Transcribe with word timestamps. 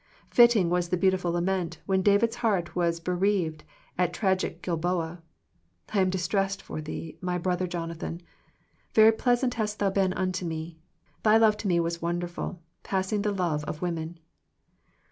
Fitting 0.31 0.71
was 0.71 0.89
the 0.89 0.97
beautiful 0.97 1.31
lament, 1.33 1.77
when 1.85 2.01
David's 2.01 2.37
heart 2.37 2.75
was 2.75 2.99
bereaved 2.99 3.63
at 3.99 4.11
tragic 4.15 4.63
Gil 4.63 4.75
boa, 4.75 5.21
I 5.93 5.99
am 5.99 6.09
distressed 6.09 6.59
for 6.59 6.81
thee, 6.81 7.19
my 7.21 7.37
brother 7.37 7.67
Jonathan: 7.67 8.23
very 8.95 9.11
pleasant 9.11 9.53
hast 9.53 9.77
thou 9.77 9.91
been 9.91 10.13
unto 10.13 10.43
me: 10.43 10.79
thy 11.21 11.37
love 11.37 11.55
to 11.57 11.67
me 11.67 11.79
was 11.79 12.01
wonderful, 12.01 12.63
passing 12.81 13.21
the 13.21 13.31
love 13.31 13.63
of 13.65 13.83
women." 13.83 14.17